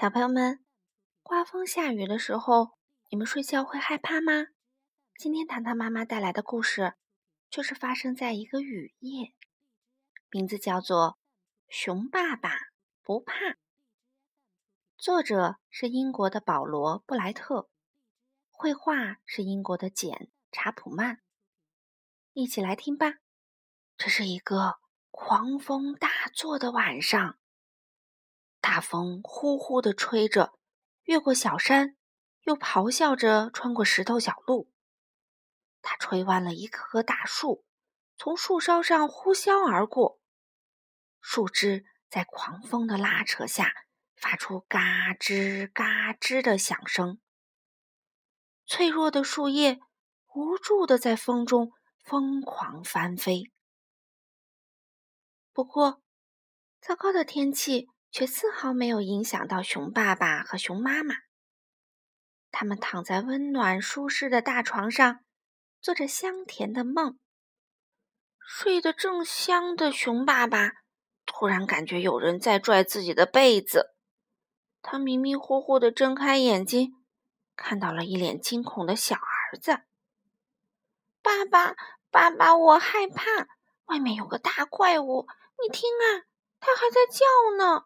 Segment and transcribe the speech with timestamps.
[0.00, 0.64] 小朋友们，
[1.24, 4.46] 刮风下雨的时候，你们睡觉会害怕吗？
[5.16, 6.94] 今天糖糖妈妈带来的故事，
[7.50, 9.34] 就是发生在一个雨夜，
[10.30, 11.18] 名字叫做
[11.74, 12.50] 《熊爸爸
[13.02, 13.34] 不怕》。
[14.96, 17.68] 作者是英国的保罗·布莱特，
[18.52, 20.12] 绘画是英国的简·
[20.52, 21.18] 查普曼。
[22.34, 23.14] 一起来听吧。
[23.96, 24.76] 这是一个
[25.10, 27.36] 狂风大作的晚上。
[28.60, 30.58] 大风呼呼地吹着，
[31.02, 31.96] 越过小山，
[32.42, 34.70] 又咆哮着穿过石头小路。
[35.80, 37.64] 它吹弯了一棵棵大树，
[38.16, 40.20] 从树梢上呼啸而过。
[41.20, 43.72] 树枝在狂风的拉扯下，
[44.16, 47.20] 发出嘎吱嘎吱的响声。
[48.66, 49.78] 脆弱的树叶
[50.34, 51.72] 无助地在风中
[52.04, 53.52] 疯狂翻飞。
[55.52, 56.02] 不过，
[56.80, 57.88] 糟糕的天气。
[58.18, 61.14] 却丝毫没有影响到熊爸爸和熊妈妈。
[62.50, 65.20] 他们躺在温暖舒适的大床上，
[65.80, 67.16] 做着香甜的梦。
[68.40, 70.72] 睡得正香的熊爸爸
[71.26, 73.94] 突然感觉有人在拽自己的被子，
[74.82, 76.94] 他迷迷糊糊的睁开眼睛，
[77.54, 79.78] 看到了一脸惊恐的小儿子。
[81.22, 81.76] 爸爸，
[82.10, 83.46] 爸爸，我害怕，
[83.84, 85.28] 外面有个大怪物，
[85.62, 86.26] 你听啊，
[86.58, 87.84] 它还在叫呢。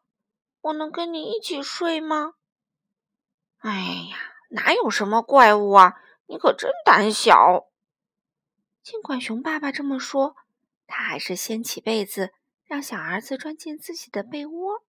[0.62, 2.34] 我能跟你一起睡吗？
[3.58, 3.70] 哎
[4.10, 4.16] 呀，
[4.50, 5.94] 哪有什么怪物啊！
[6.26, 7.68] 你可真胆小。
[8.82, 10.34] 尽管熊爸爸这么说，
[10.86, 12.32] 他还是掀起被子，
[12.64, 14.84] 让小儿子钻进自己的被窝。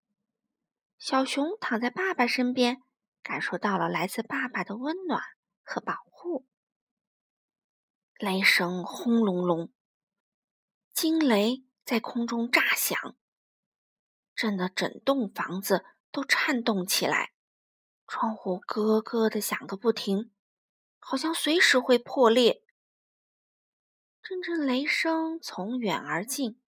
[0.98, 2.82] 小熊躺在爸爸身边，
[3.22, 5.22] 感受到了来自爸爸的温暖
[5.64, 6.46] 和保护。
[8.18, 9.72] 雷声轰隆隆，
[10.94, 13.16] 惊雷在空中炸响。
[14.36, 17.34] 震得整栋房子都颤动起来，
[18.08, 20.32] 窗户咯咯的响个不停，
[21.00, 22.64] 好像随时会破裂。
[24.22, 26.62] 阵阵雷声从远而近，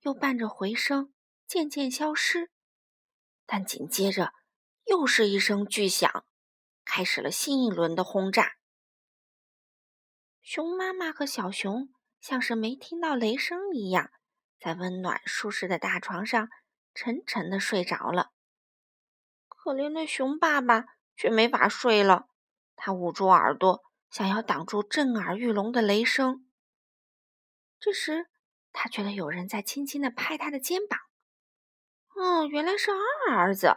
[0.00, 1.12] 又伴着回声
[1.46, 2.50] 渐渐消失，
[3.46, 4.32] 但紧接着
[4.84, 6.24] 又是一声巨响，
[6.84, 8.56] 开始了新一轮的轰炸。
[10.40, 11.88] 熊妈妈和小熊
[12.20, 14.10] 像是没听到雷声一样，
[14.58, 16.48] 在温暖舒适的大床上。
[16.94, 18.30] 沉沉的睡着了，
[19.48, 20.84] 可怜的熊爸爸
[21.16, 22.28] 却没法睡了。
[22.76, 26.46] 他捂住耳朵，想要挡住震耳欲聋的雷声。
[27.80, 28.28] 这时，
[28.72, 31.00] 他觉得有人在轻轻的拍他的肩膀。
[32.14, 33.76] 哦，原来是二儿子。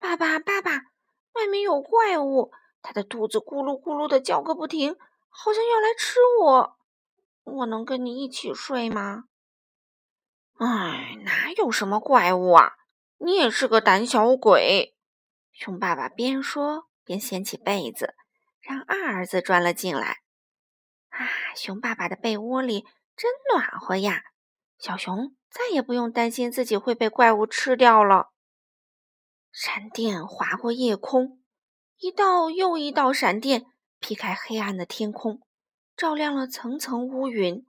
[0.00, 0.72] 爸爸，爸爸，
[1.34, 2.52] 外面有怪物，
[2.82, 4.96] 他的肚子咕噜咕噜的叫个不停，
[5.28, 6.78] 好像要来吃我。
[7.44, 9.28] 我能跟你一起睡吗？
[10.64, 12.74] 哎，哪有什么怪物啊！
[13.18, 14.94] 你也是个胆小鬼。
[15.50, 18.14] 熊爸爸边说边掀起被子，
[18.60, 20.18] 让二儿子钻了进来。
[21.08, 22.84] 啊，熊爸爸的被窝里
[23.16, 24.22] 真暖和呀！
[24.78, 28.28] 小熊再也不用担心自己会被怪物吃掉了。
[29.50, 31.42] 闪电划过夜空，
[31.98, 33.66] 一道又一道闪电
[33.98, 35.40] 劈开黑暗的天空，
[35.96, 37.66] 照亮了层层乌云，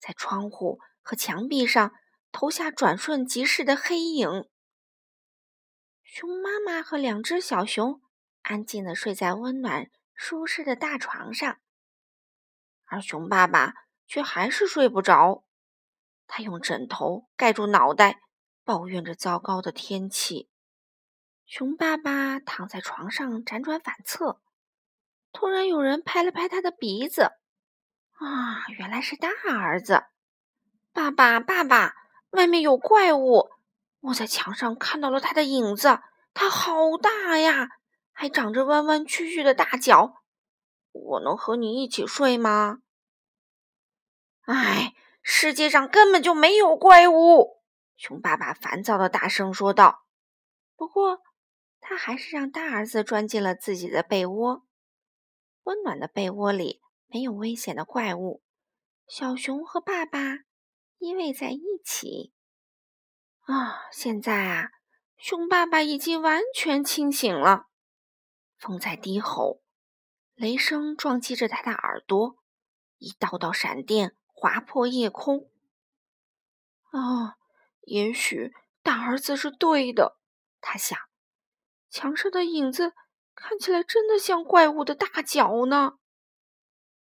[0.00, 1.92] 在窗户和墙壁上。
[2.34, 4.50] 投下转瞬即逝的黑影。
[6.02, 8.02] 熊妈妈和两只小熊
[8.42, 11.60] 安静的睡在温暖舒适的大床上，
[12.86, 13.74] 而熊爸爸
[14.08, 15.44] 却还是睡不着。
[16.26, 18.20] 他用枕头盖住脑袋，
[18.64, 20.50] 抱怨着糟糕的天气。
[21.46, 24.40] 熊爸爸躺在床上辗转反侧，
[25.30, 27.30] 突然有人拍了拍他的鼻子。
[28.14, 30.06] 啊，原来是大儿子！
[30.92, 31.94] 爸爸，爸爸！
[32.34, 33.48] 外面有怪物，
[34.00, 36.00] 我在墙上看到了它的影子，
[36.32, 37.68] 它好大呀，
[38.12, 40.22] 还长着弯弯曲曲的大脚。
[40.90, 42.80] 我能和你一起睡吗？
[44.42, 47.62] 哎，世界上根本就没有怪物！
[47.96, 50.04] 熊爸爸烦躁的大声说道。
[50.76, 51.20] 不过，
[51.80, 54.66] 他还是让大儿子钻进了自己的被窝。
[55.62, 58.42] 温暖的被窝里没有危险的怪物，
[59.06, 60.40] 小熊和爸爸。
[60.98, 62.32] 依偎在一起
[63.40, 63.90] 啊！
[63.92, 64.70] 现在啊，
[65.16, 67.66] 熊爸爸已经完全清醒了。
[68.56, 69.62] 风在低吼，
[70.34, 72.42] 雷声撞击着他的耳朵，
[72.98, 75.50] 一道道闪电划破夜空。
[76.90, 77.36] 啊，
[77.82, 80.18] 也许大儿子是对的，
[80.60, 80.98] 他想。
[81.90, 82.92] 墙上的影子
[83.34, 85.98] 看起来真的像怪物的大脚呢。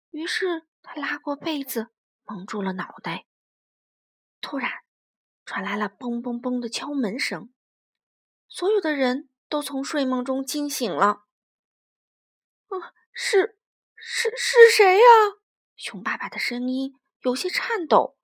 [0.09, 1.89] 于是他拉过被子，
[2.25, 3.25] 蒙住了脑袋。
[4.41, 4.71] 突然，
[5.45, 7.53] 传来了“嘣嘣嘣”的敲门声。
[8.47, 11.25] 所有的人都从睡梦中惊醒了。
[12.67, 13.57] 啊，是
[13.95, 15.03] 是是谁呀？
[15.75, 18.17] 熊爸爸的声音有些颤抖。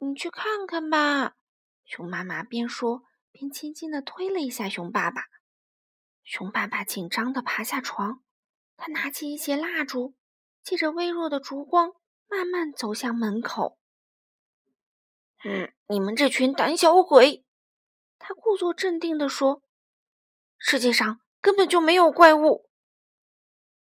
[0.00, 1.36] 你去看看吧。
[1.84, 5.24] 熊妈妈边说边轻轻的推了一下熊爸爸。
[6.22, 8.22] 熊爸爸紧张的爬下床，
[8.76, 10.14] 他拿起一些蜡烛，
[10.62, 11.92] 借着微弱的烛光，
[12.28, 13.78] 慢慢走向门口。
[15.46, 17.44] 嗯，你们这群胆小鬼！
[18.18, 19.62] 他故作镇定地说
[20.56, 22.70] ：“世界上根本就没有怪物。”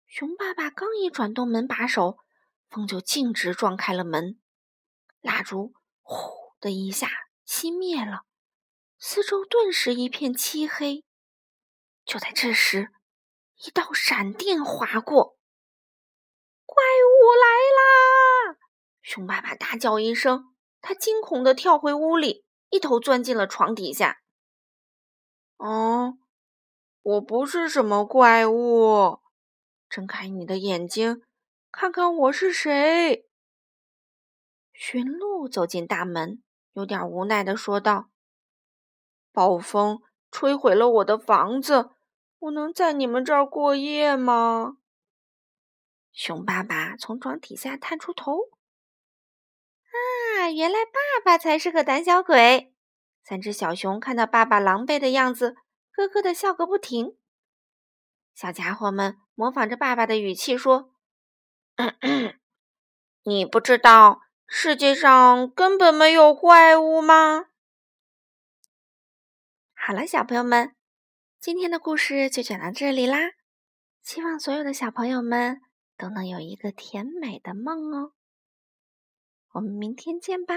[0.07, 2.19] 熊爸爸刚一转动门把手，
[2.69, 4.41] 风就径直撞开了门，
[5.21, 7.09] 蜡烛“呼”的一下
[7.45, 8.23] 熄灭了，
[8.97, 11.05] 四周顿时一片漆黑。
[12.05, 12.93] 就在这时，
[13.65, 15.37] 一道闪电划过，
[16.65, 18.59] 怪物来啦！
[19.03, 20.50] 熊爸爸大叫一声。
[20.81, 24.23] 他惊恐地跳回屋里，一头钻进了床底下。
[25.57, 26.19] 哦，
[27.03, 29.21] 我不是什么怪物，
[29.89, 31.23] 睁开你的眼睛，
[31.71, 33.27] 看看我是谁。
[34.73, 36.43] 驯鹿走进大门，
[36.73, 38.09] 有点无奈地说道
[39.33, 40.01] ：“暴风
[40.31, 41.91] 吹毁了我的房子，
[42.39, 44.79] 我能在你们这儿过夜吗？”
[46.13, 48.39] 熊爸爸从床底下探出头。
[50.55, 52.75] 原来爸爸才是个胆小鬼。
[53.23, 55.57] 三只小熊看到爸爸狼狈的样子，
[55.93, 57.17] 咯咯的笑个不停。
[58.35, 60.95] 小家伙们模仿着爸爸的语气说
[63.23, 67.47] ：“你不知道世界上根本没有怪物吗？”
[69.77, 70.75] 好了，小朋友们，
[71.39, 73.33] 今天的故事就讲到这里啦。
[74.03, 75.61] 希望所有的小朋友们
[75.97, 78.13] 都能有一个甜美的梦哦。
[79.53, 80.55] 我们明天见吧。